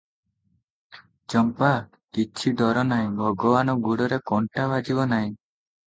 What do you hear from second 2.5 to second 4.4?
ଡର ନାହିଁ, ଭଗବାନ ଗୋଡ଼ରେ